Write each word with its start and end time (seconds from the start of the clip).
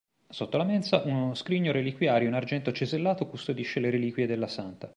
Sotto 0.29 0.57
la 0.57 0.63
mensa, 0.63 1.03
uno 1.05 1.35
scrigno-reliquiario 1.35 2.27
in 2.27 2.33
argento 2.33 2.71
cesellato 2.71 3.27
custodisce 3.27 3.79
le 3.79 3.91
reliquie 3.91 4.25
della 4.25 4.47
santa. 4.47 4.89